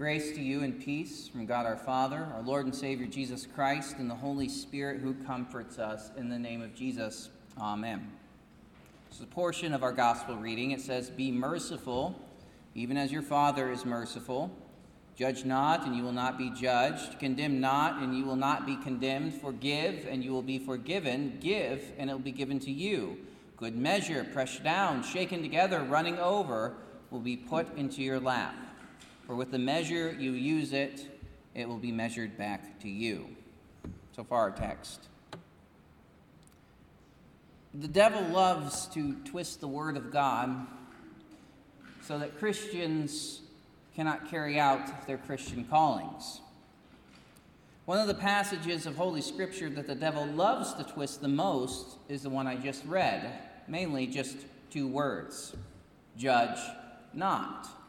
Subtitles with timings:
[0.00, 3.96] Grace to you and peace from God our Father, our Lord and Savior Jesus Christ,
[3.98, 7.28] and the Holy Spirit who comforts us in the name of Jesus.
[7.60, 8.10] Amen.
[9.10, 10.70] This is a portion of our gospel reading.
[10.70, 12.18] It says, Be merciful,
[12.74, 14.50] even as your Father is merciful.
[15.16, 17.18] Judge not, and you will not be judged.
[17.18, 19.34] Condemn not, and you will not be condemned.
[19.34, 21.36] Forgive, and you will be forgiven.
[21.42, 23.18] Give, and it will be given to you.
[23.58, 26.72] Good measure, pressed down, shaken together, running over,
[27.10, 28.54] will be put into your lap.
[29.30, 31.06] For with the measure you use it,
[31.54, 33.28] it will be measured back to you.
[34.10, 35.06] So far, our text.
[37.72, 40.66] The devil loves to twist the word of God
[42.02, 43.42] so that Christians
[43.94, 46.40] cannot carry out their Christian callings.
[47.84, 51.98] One of the passages of Holy Scripture that the devil loves to twist the most
[52.08, 53.30] is the one I just read,
[53.68, 54.38] mainly just
[54.72, 55.54] two words
[56.16, 56.58] judge
[57.14, 57.79] not.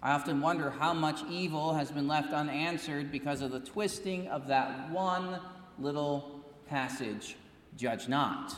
[0.00, 4.46] I often wonder how much evil has been left unanswered because of the twisting of
[4.46, 5.40] that one
[5.76, 7.36] little passage,
[7.76, 8.54] judge not.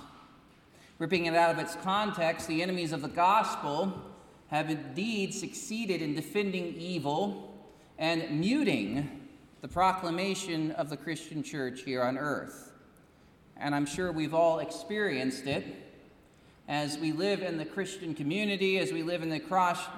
[0.99, 4.03] Ripping it out of its context, the enemies of the gospel
[4.49, 7.65] have indeed succeeded in defending evil
[7.99, 9.29] and muting
[9.63, 12.73] the proclamation of the Christian church here on earth.
[13.57, 15.65] And I'm sure we've all experienced it
[16.71, 19.41] as we live in the Christian community, as we live in the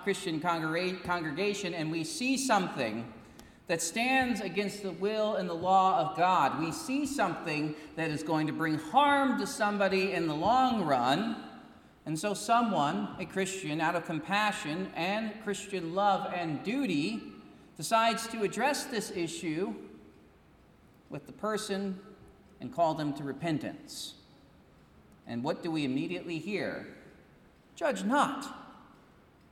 [0.03, 3.13] Christian congregation, and we see something
[3.67, 6.59] that stands against the will and the law of God.
[6.59, 11.37] We see something that is going to bring harm to somebody in the long run.
[12.07, 17.23] And so, someone, a Christian, out of compassion and Christian love and duty,
[17.77, 19.75] decides to address this issue
[21.11, 22.01] with the person
[22.63, 24.15] and call them to repentance.
[25.27, 26.87] And what do we immediately hear?
[27.77, 28.47] Judge not.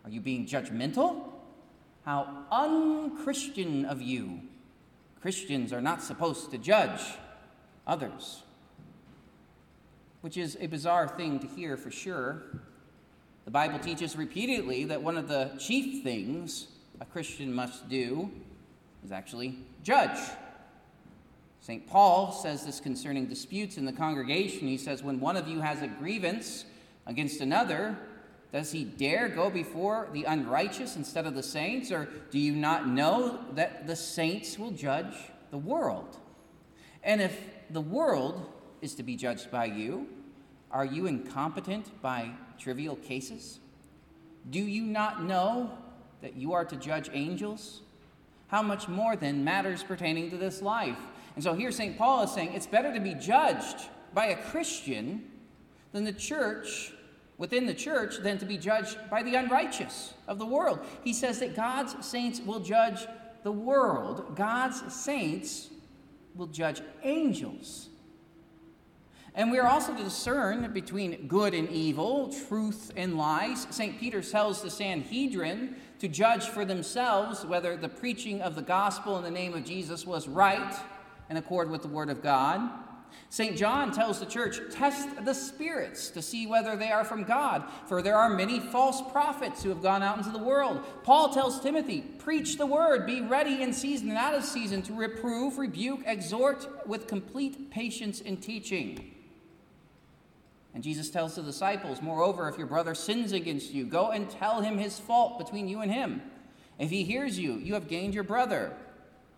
[0.05, 1.31] Are you being judgmental?
[2.05, 4.41] How unchristian of you.
[5.21, 7.01] Christians are not supposed to judge
[7.87, 8.43] others.
[10.23, 12.43] Which is a bizarre thing to hear for sure.
[13.44, 16.69] The Bible teaches repeatedly that one of the chief things
[17.00, 18.31] a Christian must do
[19.05, 20.19] is actually judge.
[21.60, 21.87] St.
[21.87, 24.66] Paul says this concerning disputes in the congregation.
[24.66, 26.65] He says, When one of you has a grievance
[27.06, 27.98] against another,
[28.53, 31.93] does he dare go before the unrighteous instead of the saints?
[31.93, 35.15] Or do you not know that the saints will judge
[35.50, 36.16] the world?
[37.04, 37.38] And if
[37.70, 38.50] the world
[38.81, 40.09] is to be judged by you,
[40.70, 43.60] are you incompetent by trivial cases?
[44.49, 45.70] Do you not know
[46.22, 47.82] that you are to judge angels?
[48.49, 50.99] How much more then matters pertaining to this life?
[51.35, 51.97] And so here St.
[51.97, 55.25] Paul is saying it's better to be judged by a Christian
[55.93, 56.93] than the church,
[57.39, 60.81] within the church, than to be judged by the unrighteous of the world.
[61.05, 63.07] He says that God's saints will judge
[63.43, 65.69] the world, God's saints
[66.35, 67.89] will judge angels.
[69.35, 73.67] And we are also to discern between good and evil, truth and lies.
[73.71, 73.99] St.
[73.99, 79.23] Peter tells the Sanhedrin to judge for themselves whether the preaching of the gospel in
[79.23, 80.75] the name of Jesus was right
[81.31, 82.69] in accord with the Word of God.
[83.29, 83.57] St.
[83.57, 88.03] John tells the church, test the spirits to see whether they are from God, for
[88.03, 90.85] there are many false prophets who have gone out into the world.
[91.05, 94.93] Paul tells Timothy, preach the word, be ready in season and out of season to
[94.93, 99.15] reprove, rebuke, exhort with complete patience in teaching.
[100.75, 104.61] And Jesus tells the disciples, moreover, if your brother sins against you, go and tell
[104.61, 106.23] him his fault between you and him.
[106.79, 108.73] If he hears you, you have gained your brother.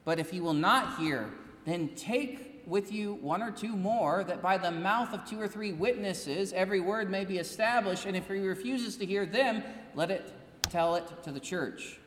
[0.05, 1.31] But if he will not hear,
[1.65, 5.49] then take with you one or two more, that by the mouth of two or
[5.49, 8.07] three witnesses every word may be established.
[8.07, 9.63] And if he refuses to hear them,
[9.95, 10.33] let it
[10.69, 11.99] tell it to the church.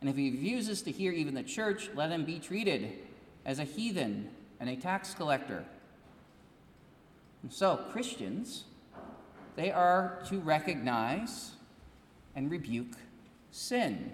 [0.00, 2.92] And if he refuses to hear even the church, let him be treated
[3.44, 4.30] as a heathen
[4.60, 5.64] and a tax collector.
[7.42, 8.64] And so, Christians,
[9.56, 11.52] they are to recognize
[12.34, 12.94] and rebuke
[13.50, 14.12] sin.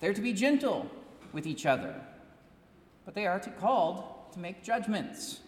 [0.00, 0.90] They're to be gentle
[1.32, 2.00] with each other
[3.10, 5.40] but they are to called to make judgments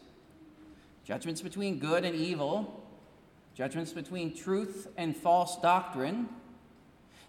[1.05, 2.85] judgments between good and evil,
[3.55, 6.29] judgments between truth and false doctrine.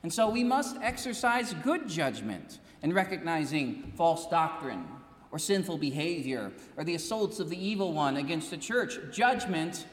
[0.01, 4.88] And so we must exercise good judgment in recognizing false doctrine
[5.31, 8.97] or sinful behavior or the assaults of the evil one against the church.
[9.12, 9.86] Judgment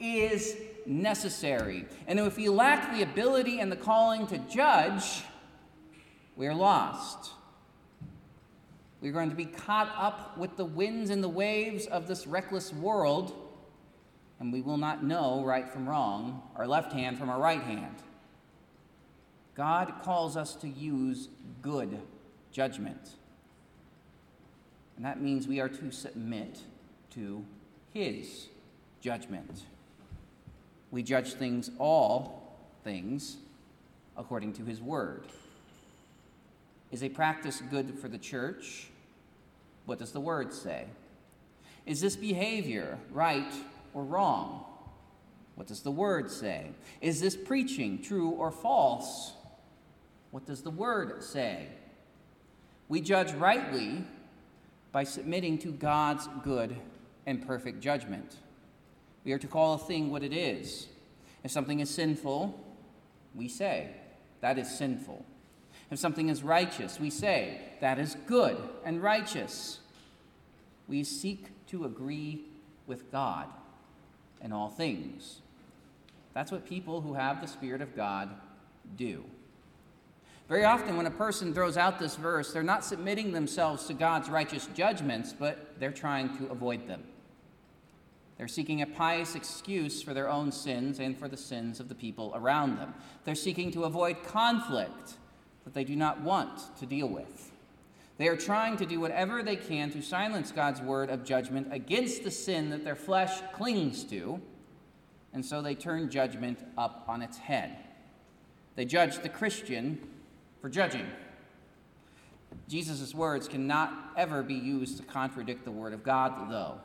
[0.00, 0.56] is
[0.86, 1.84] necessary.
[2.08, 5.22] And if we lack the ability and the calling to judge,
[6.34, 7.30] we are lost.
[9.04, 12.72] We're going to be caught up with the winds and the waves of this reckless
[12.72, 13.34] world,
[14.40, 17.96] and we will not know right from wrong, our left hand from our right hand.
[19.54, 21.28] God calls us to use
[21.60, 22.00] good
[22.50, 23.10] judgment.
[24.96, 26.60] And that means we are to submit
[27.10, 27.44] to
[27.92, 28.46] his
[29.02, 29.64] judgment.
[30.90, 33.36] We judge things, all things,
[34.16, 35.24] according to his word.
[36.90, 38.88] Is a practice good for the church?
[39.86, 40.86] What does the word say?
[41.86, 43.52] Is this behavior right
[43.92, 44.64] or wrong?
[45.54, 46.70] What does the word say?
[47.00, 49.34] Is this preaching true or false?
[50.30, 51.68] What does the word say?
[52.88, 54.04] We judge rightly
[54.90, 56.76] by submitting to God's good
[57.26, 58.36] and perfect judgment.
[59.24, 60.88] We are to call a thing what it is.
[61.42, 62.58] If something is sinful,
[63.34, 63.90] we say,
[64.40, 65.24] that is sinful.
[65.90, 69.80] If something is righteous, we say, that is good and righteous.
[70.88, 72.42] We seek to agree
[72.86, 73.48] with God
[74.42, 75.40] in all things.
[76.34, 78.30] That's what people who have the Spirit of God
[78.96, 79.24] do.
[80.48, 84.28] Very often, when a person throws out this verse, they're not submitting themselves to God's
[84.28, 87.02] righteous judgments, but they're trying to avoid them.
[88.36, 91.94] They're seeking a pious excuse for their own sins and for the sins of the
[91.94, 92.92] people around them.
[93.24, 95.14] They're seeking to avoid conflict
[95.64, 97.52] that they do not want to deal with.
[98.16, 102.22] They are trying to do whatever they can to silence God's word of judgment against
[102.22, 104.40] the sin that their flesh clings to,
[105.32, 107.76] and so they turn judgment up on its head.
[108.76, 109.98] They judge the Christian
[110.60, 111.06] for judging.
[112.68, 116.80] Jesus' words cannot ever be used to contradict the Word of God, though.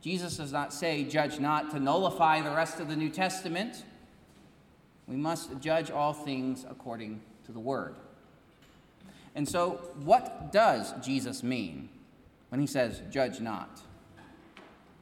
[0.00, 3.84] Jesus does not say, Judge not, to nullify the rest of the New Testament.
[5.06, 7.96] We must judge all things according to the Word.
[9.34, 11.88] And so, what does Jesus mean
[12.50, 13.80] when he says, Judge not?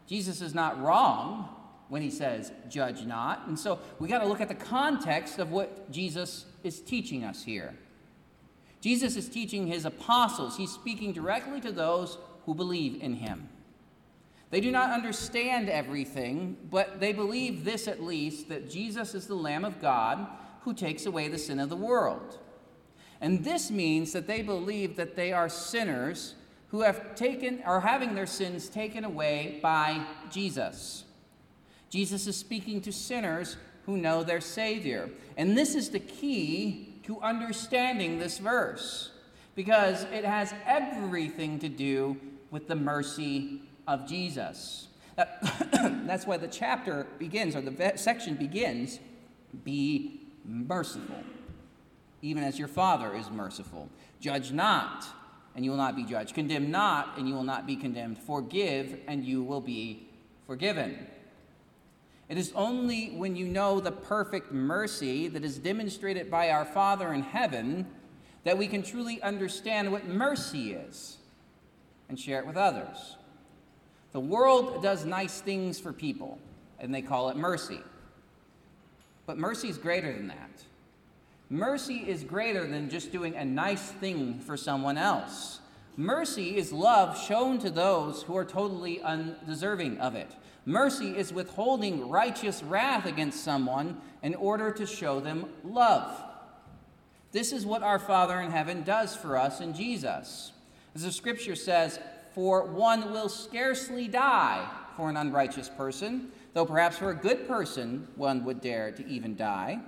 [0.07, 1.49] Jesus is not wrong
[1.89, 3.47] when he says, Judge not.
[3.47, 7.45] And so, we got to look at the context of what Jesus is teaching us
[7.45, 7.75] here.
[8.81, 10.57] Jesus is teaching his apostles.
[10.57, 13.49] He's speaking directly to those who believe in him.
[14.51, 19.35] They do not understand everything, but they believe this at least that Jesus is the
[19.35, 20.27] Lamb of God
[20.65, 22.39] who takes away the sin of the world.
[23.21, 26.35] And this means that they believe that they are sinners
[26.69, 31.05] who have taken are having their sins taken away by Jesus.
[31.91, 35.11] Jesus is speaking to sinners who know their Savior.
[35.37, 39.11] And this is the key to understanding this verse
[39.55, 42.17] because it has everything to do
[42.51, 44.89] with the mercy of Jesus.
[45.73, 48.99] That's why the chapter begins, or the section begins,
[49.65, 51.23] be merciful,
[52.21, 53.89] even as your Father is merciful.
[54.21, 55.07] Judge not,
[55.55, 56.35] and you will not be judged.
[56.35, 58.19] Condemn not, and you will not be condemned.
[58.19, 60.09] Forgive, and you will be
[60.47, 61.07] forgiven.
[62.29, 67.13] It is only when you know the perfect mercy that is demonstrated by our Father
[67.13, 67.87] in heaven
[68.45, 71.19] that we can truly understand what mercy is
[72.09, 73.17] and share it with others.
[74.13, 76.39] The world does nice things for people,
[76.79, 77.81] and they call it mercy.
[79.27, 80.65] But mercy is greater than that.
[81.49, 85.61] Mercy is greater than just doing a nice thing for someone else.
[85.97, 90.35] Mercy is love shown to those who are totally undeserving of it.
[90.65, 96.25] Mercy is withholding righteous wrath against someone in order to show them love.
[97.33, 100.53] This is what our Father in heaven does for us in Jesus.
[100.95, 101.99] As the scripture says,
[102.35, 108.07] For one will scarcely die for an unrighteous person, though perhaps for a good person
[108.17, 109.81] one would dare to even die.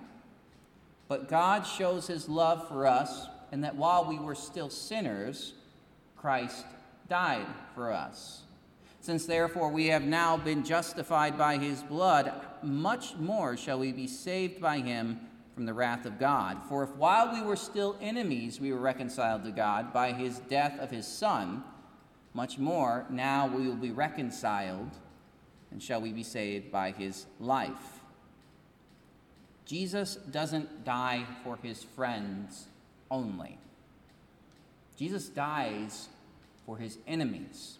[1.08, 5.54] But God shows his love for us, and that while we were still sinners,
[6.16, 6.64] Christ
[7.08, 8.42] died for us.
[9.00, 12.32] Since therefore we have now been justified by his blood,
[12.62, 15.20] much more shall we be saved by him
[15.54, 16.58] from the wrath of God.
[16.68, 20.80] For if while we were still enemies we were reconciled to God by his death
[20.80, 21.62] of his Son,
[22.34, 24.90] much more now we will be reconciled
[25.70, 28.00] and shall we be saved by his life.
[29.64, 32.66] Jesus doesn't die for his friends
[33.10, 33.58] only.
[34.96, 36.08] Jesus dies
[36.66, 37.78] for his enemies.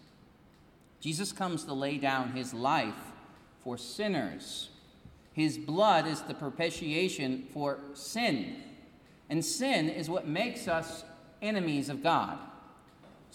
[0.99, 3.13] Jesus comes to lay down his life
[3.63, 4.69] for sinners.
[5.33, 8.63] His blood is the propitiation for sin.
[9.29, 11.03] And sin is what makes us
[11.41, 12.37] enemies of God.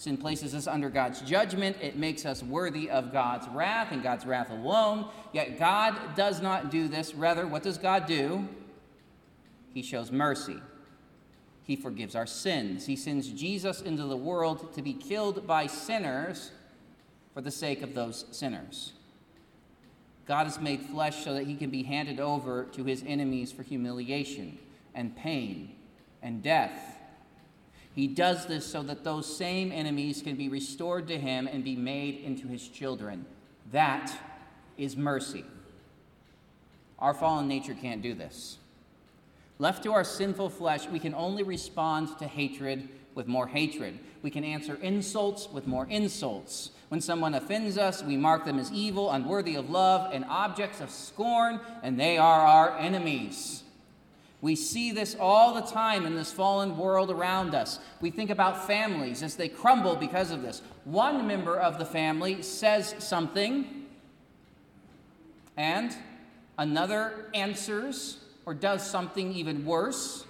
[0.00, 1.76] Sin places us under God's judgment.
[1.82, 5.10] It makes us worthy of God's wrath and God's wrath alone.
[5.34, 7.14] Yet God does not do this.
[7.14, 8.48] Rather, what does God do?
[9.74, 10.56] He shows mercy.
[11.64, 12.86] He forgives our sins.
[12.86, 16.50] He sends Jesus into the world to be killed by sinners
[17.34, 18.94] for the sake of those sinners.
[20.26, 23.64] God is made flesh so that he can be handed over to his enemies for
[23.64, 24.58] humiliation
[24.94, 25.74] and pain
[26.22, 26.99] and death.
[27.94, 31.76] He does this so that those same enemies can be restored to him and be
[31.76, 33.26] made into his children.
[33.72, 34.12] That
[34.78, 35.44] is mercy.
[36.98, 38.58] Our fallen nature can't do this.
[39.58, 43.98] Left to our sinful flesh, we can only respond to hatred with more hatred.
[44.22, 46.70] We can answer insults with more insults.
[46.88, 50.90] When someone offends us, we mark them as evil, unworthy of love, and objects of
[50.90, 53.62] scorn, and they are our enemies.
[54.42, 57.78] We see this all the time in this fallen world around us.
[58.00, 60.62] We think about families as they crumble because of this.
[60.84, 63.86] One member of the family says something,
[65.58, 65.94] and
[66.56, 70.24] another answers or does something even worse.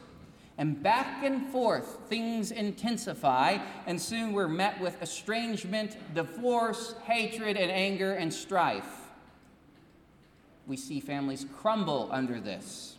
[0.59, 7.71] And back and forth, things intensify, and soon we're met with estrangement, divorce, hatred, and
[7.71, 9.09] anger and strife.
[10.67, 12.97] We see families crumble under this.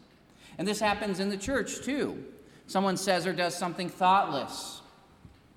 [0.58, 2.24] And this happens in the church too.
[2.68, 4.82] Someone says or does something thoughtless.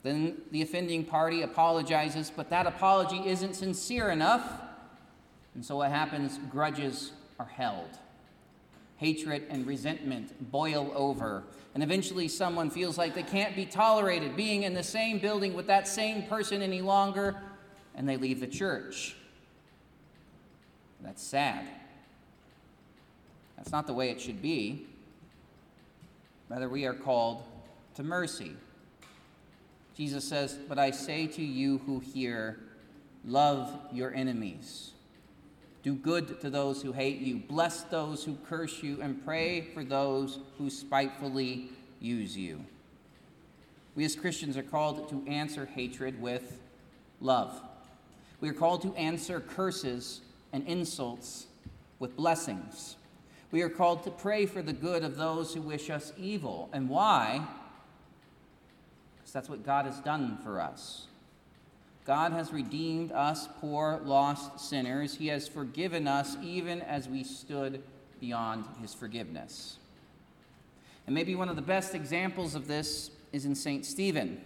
[0.02, 4.62] Then the offending party apologizes, but that apology isn't sincere enough.
[5.54, 6.38] And so what happens?
[6.50, 7.98] Grudges are held.
[8.96, 14.62] Hatred and resentment boil over and eventually someone feels like they can't be tolerated being
[14.62, 17.36] in the same building with that same person any longer,
[17.96, 19.16] and they leave the church.
[21.00, 21.66] That's sad.
[23.56, 24.86] That's not the way it should be.
[26.48, 27.42] Rather, we are called
[27.94, 28.52] to mercy.
[29.96, 32.58] Jesus says, But I say to you who hear,
[33.24, 34.92] love your enemies.
[35.82, 37.36] Do good to those who hate you.
[37.36, 41.68] Bless those who curse you, and pray for those who spitefully
[42.00, 42.64] use you.
[43.94, 46.58] We as Christians are called to answer hatred with
[47.20, 47.60] love.
[48.40, 50.20] We are called to answer curses
[50.52, 51.46] and insults
[51.98, 52.96] with blessings.
[53.54, 56.68] We are called to pray for the good of those who wish us evil.
[56.72, 57.46] And why?
[59.16, 61.06] Because that's what God has done for us.
[62.04, 65.14] God has redeemed us, poor, lost sinners.
[65.14, 67.80] He has forgiven us even as we stood
[68.18, 69.76] beyond his forgiveness.
[71.06, 73.86] And maybe one of the best examples of this is in St.
[73.86, 74.40] Stephen.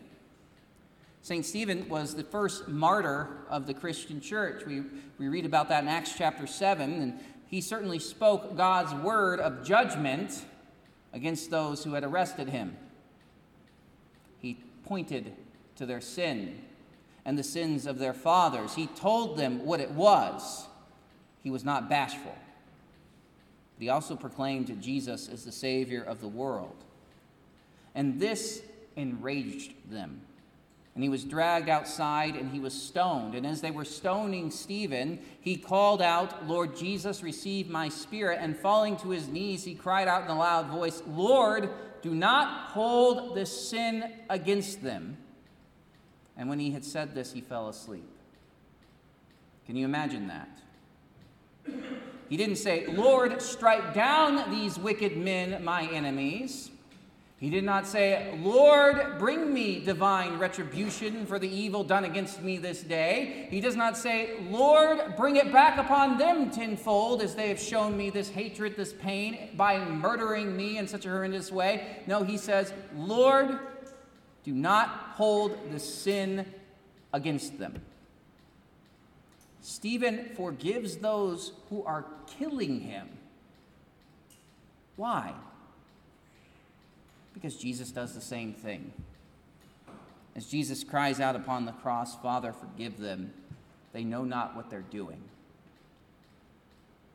[1.22, 1.46] St.
[1.46, 4.66] Stephen was the first martyr of the Christian church.
[4.66, 4.82] We,
[5.16, 9.64] we read about that in Acts chapter 7, and he certainly spoke God's word of
[9.64, 10.44] judgment
[11.12, 12.76] against those who had arrested him.
[14.38, 15.32] He pointed
[15.76, 16.60] to their sin
[17.24, 18.74] and the sins of their fathers.
[18.74, 20.66] He told them what it was.
[21.42, 22.36] He was not bashful.
[23.76, 26.76] But he also proclaimed Jesus as the Savior of the world.
[27.94, 28.62] And this
[28.96, 30.20] enraged them.
[30.98, 33.36] And he was dragged outside and he was stoned.
[33.36, 38.40] And as they were stoning Stephen, he called out, Lord Jesus, receive my spirit.
[38.42, 41.70] And falling to his knees, he cried out in a loud voice, Lord,
[42.02, 45.18] do not hold this sin against them.
[46.36, 48.10] And when he had said this, he fell asleep.
[49.66, 50.48] Can you imagine that?
[52.28, 56.72] He didn't say, Lord, strike down these wicked men, my enemies.
[57.40, 62.58] He did not say, Lord, bring me divine retribution for the evil done against me
[62.58, 63.46] this day.
[63.48, 67.96] He does not say, Lord, bring it back upon them tenfold as they have shown
[67.96, 72.02] me this hatred, this pain by murdering me in such a horrendous way.
[72.08, 73.60] No, he says, Lord,
[74.42, 76.44] do not hold the sin
[77.12, 77.80] against them.
[79.60, 83.08] Stephen forgives those who are killing him.
[84.96, 85.34] Why?
[87.40, 88.92] Because Jesus does the same thing.
[90.34, 93.32] As Jesus cries out upon the cross, Father, forgive them.
[93.92, 95.22] They know not what they're doing.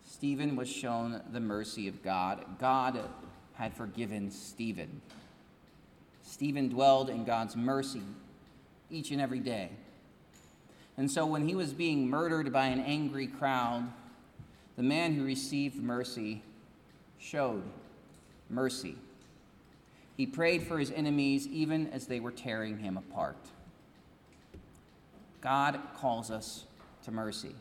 [0.05, 2.45] Stephen was shown the mercy of God.
[2.57, 3.01] God
[3.55, 5.01] had forgiven Stephen.
[6.21, 8.03] Stephen dwelled in God's mercy
[8.89, 9.71] each and every day.
[10.95, 13.91] And so when he was being murdered by an angry crowd,
[14.77, 16.41] the man who received mercy
[17.19, 17.63] showed
[18.49, 18.95] mercy.
[20.15, 23.37] He prayed for his enemies even as they were tearing him apart.
[25.41, 26.65] God calls us
[27.03, 27.55] to mercy.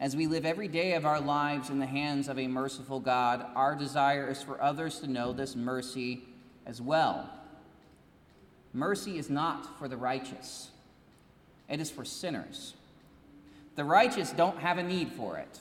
[0.00, 3.46] As we live every day of our lives in the hands of a merciful God,
[3.54, 6.24] our desire is for others to know this mercy
[6.66, 7.30] as well.
[8.74, 10.70] Mercy is not for the righteous,
[11.68, 12.74] it is for sinners.
[13.76, 15.60] The righteous don't have a need for it,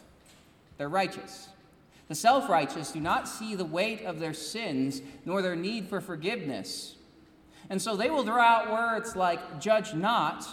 [0.77, 1.49] they're righteous.
[2.11, 6.01] The self righteous do not see the weight of their sins nor their need for
[6.01, 6.97] forgiveness.
[7.69, 10.45] And so they will throw out words like, judge not,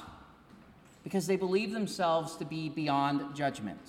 [1.02, 3.80] because they believe themselves to be beyond judgment.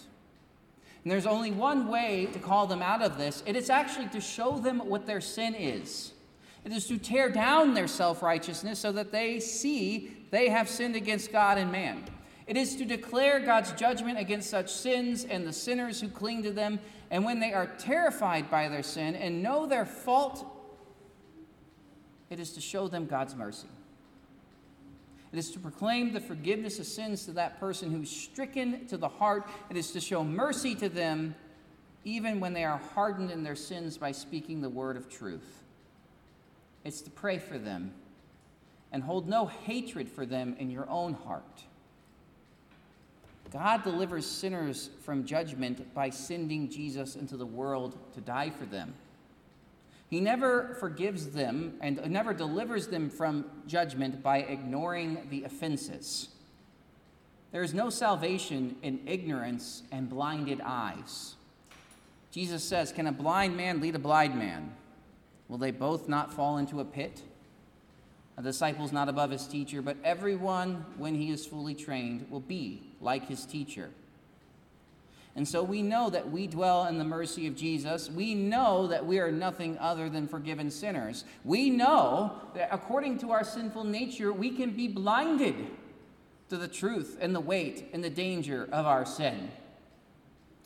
[1.04, 4.20] And there's only one way to call them out of this, and it's actually to
[4.20, 6.14] show them what their sin is
[6.66, 10.96] It is to tear down their self righteousness so that they see they have sinned
[10.96, 12.04] against God and man.
[12.48, 16.52] It is to declare God's judgment against such sins and the sinners who cling to
[16.52, 16.80] them.
[17.12, 20.46] And when they are terrified by their sin and know their fault,
[22.30, 23.68] it is to show them God's mercy.
[25.32, 29.08] It is to proclaim the forgiveness of sins to that person who's stricken to the
[29.08, 29.48] heart.
[29.70, 31.36] It is to show mercy to them
[32.04, 35.64] even when they are hardened in their sins by speaking the word of truth.
[36.84, 37.94] It's to pray for them
[38.92, 41.64] and hold no hatred for them in your own heart.
[43.52, 48.94] God delivers sinners from judgment by sending Jesus into the world to die for them.
[50.10, 56.30] He never forgives them and never delivers them from judgment by ignoring the offenses.
[57.52, 61.36] There is no salvation in ignorance and blinded eyes.
[62.32, 64.76] Jesus says, Can a blind man lead a blind man?
[65.48, 67.24] Will they both not fall into a pit?
[68.38, 72.40] A disciple is not above his teacher, but everyone, when he is fully trained, will
[72.40, 73.90] be like his teacher.
[75.36, 78.10] And so we know that we dwell in the mercy of Jesus.
[78.10, 81.24] We know that we are nothing other than forgiven sinners.
[81.46, 85.56] We know that according to our sinful nature, we can be blinded
[86.50, 89.52] to the truth and the weight and the danger of our sin.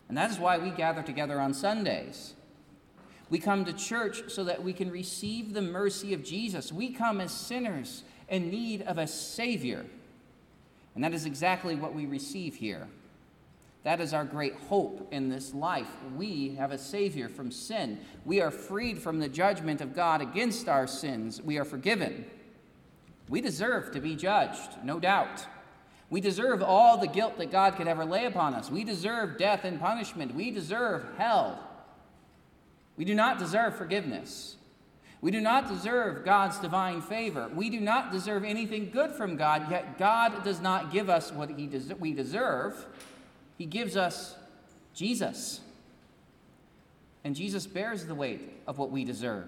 [0.08, 2.34] And that is why we gather together on Sundays.
[3.30, 6.72] We come to church so that we can receive the mercy of Jesus.
[6.72, 9.86] We come as sinners in need of a Savior.
[10.96, 12.88] And that is exactly what we receive here.
[13.84, 15.90] That is our great hope in this life.
[16.16, 18.00] We have a Savior from sin.
[18.24, 21.42] We are freed from the judgment of God against our sins.
[21.42, 22.26] We are forgiven.
[23.28, 25.46] We deserve to be judged, no doubt.
[26.10, 28.70] We deserve all the guilt that God could ever lay upon us.
[28.70, 30.36] We deserve death and punishment.
[30.36, 31.60] We deserve hell.
[32.96, 34.56] We do not deserve forgiveness.
[35.24, 37.50] We do not deserve God's divine favor.
[37.56, 41.50] We do not deserve anything good from God, yet God does not give us what
[41.50, 42.86] he des- we deserve.
[43.58, 44.36] He gives us
[44.94, 45.62] Jesus.
[47.24, 49.48] And Jesus bears the weight of what we deserve.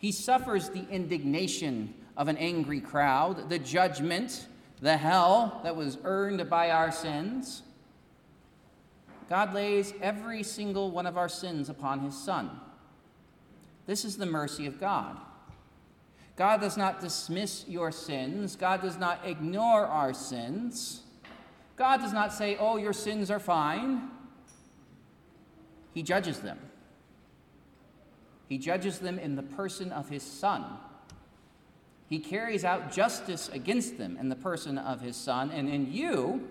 [0.00, 4.48] He suffers the indignation of an angry crowd, the judgment,
[4.80, 7.62] the hell that was earned by our sins.
[9.28, 12.50] God lays every single one of our sins upon his Son.
[13.86, 15.16] This is the mercy of God.
[16.36, 21.02] God does not dismiss your sins, God does not ignore our sins.
[21.76, 24.08] God does not say, Oh, your sins are fine.
[25.92, 26.58] He judges them.
[28.48, 30.64] He judges them in the person of his Son.
[32.08, 36.48] He carries out justice against them in the person of his Son, and in you,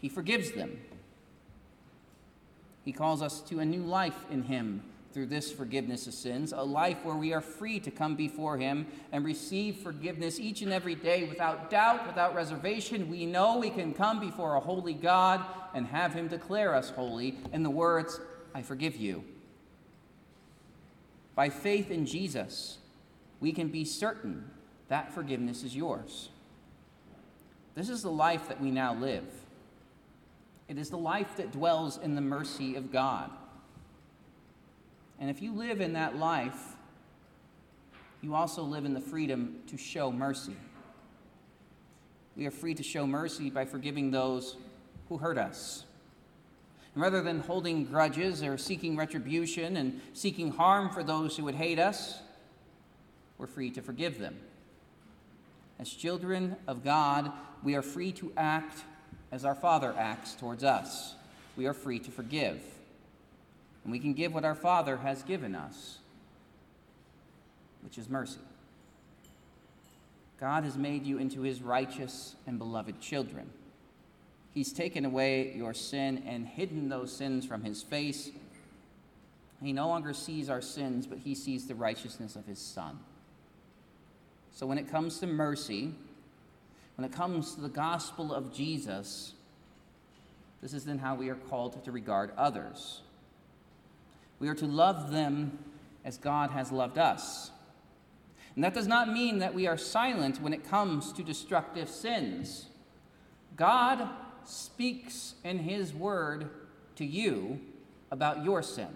[0.00, 0.80] he forgives them.
[2.84, 4.82] He calls us to a new life in him
[5.14, 8.84] through this forgiveness of sins, a life where we are free to come before Him
[9.12, 13.08] and receive forgiveness each and every day without doubt, without reservation.
[13.08, 15.40] We know we can come before a holy God
[15.72, 18.20] and have Him declare us holy in the words,
[18.56, 19.22] I forgive you.
[21.36, 22.78] By faith in Jesus,
[23.38, 24.50] we can be certain
[24.88, 26.28] that forgiveness is yours.
[27.76, 29.24] This is the life that we now live.
[30.66, 33.30] It is the life that dwells in the mercy of God.
[35.20, 36.74] And if you live in that life,
[38.20, 40.56] you also live in the freedom to show mercy.
[42.36, 44.56] We are free to show mercy by forgiving those
[45.08, 45.84] who hurt us.
[46.94, 51.54] And rather than holding grudges or seeking retribution and seeking harm for those who would
[51.54, 52.20] hate us,
[53.38, 54.36] we're free to forgive them.
[55.78, 58.84] As children of God, we are free to act
[59.32, 61.14] as our Father acts towards us.
[61.56, 62.62] We are free to forgive
[63.84, 65.98] and we can give what our Father has given us,
[67.82, 68.40] which is mercy.
[70.40, 73.50] God has made you into his righteous and beloved children.
[74.52, 78.30] He's taken away your sin and hidden those sins from his face.
[79.62, 82.98] He no longer sees our sins, but he sees the righteousness of his Son.
[84.52, 85.92] So when it comes to mercy,
[86.96, 89.32] when it comes to the gospel of Jesus,
[90.62, 93.00] this is then how we are called to regard others.
[94.44, 95.58] We are to love them
[96.04, 97.50] as God has loved us.
[98.54, 102.66] And that does not mean that we are silent when it comes to destructive sins.
[103.56, 104.06] God
[104.44, 106.50] speaks in His Word
[106.96, 107.58] to you
[108.10, 108.90] about your sin.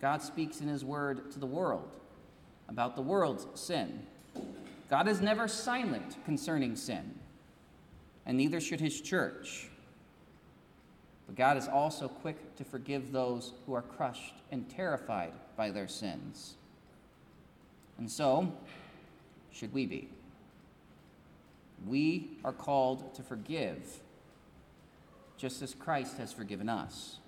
[0.00, 1.90] God speaks in His Word to the world
[2.68, 4.06] about the world's sin.
[4.88, 7.12] God is never silent concerning sin,
[8.24, 9.68] and neither should His church.
[11.28, 15.86] But God is also quick to forgive those who are crushed and terrified by their
[15.86, 16.54] sins.
[17.98, 18.50] And so,
[19.52, 20.08] should we be.
[21.86, 24.00] We are called to forgive,
[25.36, 27.18] just as Christ has forgiven us.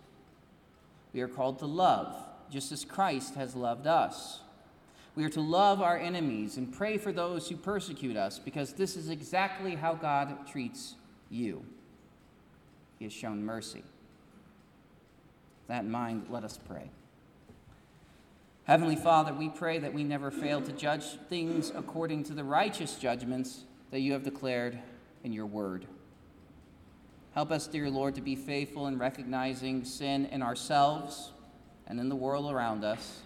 [1.13, 2.17] We are called to love,
[2.51, 4.41] just as Christ has loved us.
[5.15, 8.97] We are to love our enemies and pray for those who persecute us, because this
[8.97, 10.95] is exactly how God treats
[11.29, 11.65] you.
[13.01, 13.79] He has shown mercy.
[13.79, 16.91] With that in mind, let us pray.
[18.65, 22.97] Heavenly Father, we pray that we never fail to judge things according to the righteous
[22.97, 24.79] judgments that you have declared
[25.25, 25.87] in your word.
[27.35, 31.33] Help us, dear Lord, to be faithful in recognizing sin in ourselves
[31.87, 33.23] and in the world around us,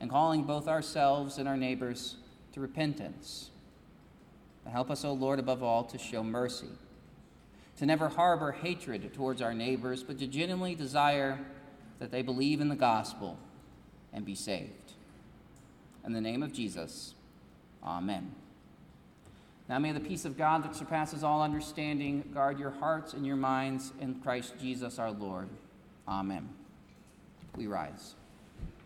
[0.00, 2.16] and calling both ourselves and our neighbors
[2.52, 3.50] to repentance.
[4.68, 6.68] help us, O Lord, above all, to show mercy,
[7.76, 11.38] to never harbor hatred towards our neighbors, but to genuinely desire
[11.98, 13.38] that they believe in the gospel
[14.12, 14.92] and be saved.
[16.04, 17.14] In the name of Jesus,
[17.84, 18.34] amen.
[19.68, 23.36] Now may the peace of God that surpasses all understanding guard your hearts and your
[23.36, 25.48] minds in Christ Jesus our Lord.
[26.06, 26.48] Amen.
[27.56, 28.14] We rise.